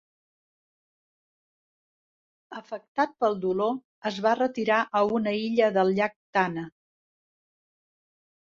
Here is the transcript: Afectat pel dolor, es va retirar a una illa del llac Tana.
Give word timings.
Afectat 2.61 3.13
pel 3.25 3.37
dolor, 3.45 3.77
es 4.13 4.19
va 4.29 4.33
retirar 4.41 4.81
a 5.01 5.05
una 5.19 5.37
illa 5.43 5.71
del 5.79 5.95
llac 6.01 6.19
Tana. 6.39 6.67